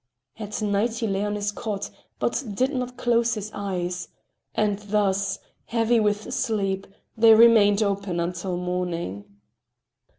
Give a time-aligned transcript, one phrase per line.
[0.39, 4.07] At night he lay on his cot, but did not close his eyes,
[4.55, 9.25] and thus, heavy with sleep, they remained open until morning.